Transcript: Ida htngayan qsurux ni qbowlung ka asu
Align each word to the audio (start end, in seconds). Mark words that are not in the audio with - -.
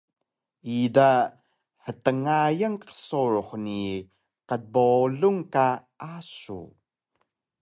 Ida 0.77 1.09
htngayan 1.85 2.73
qsurux 2.83 3.49
ni 3.65 3.81
qbowlung 4.49 5.41
ka 5.53 5.67
asu 6.15 6.61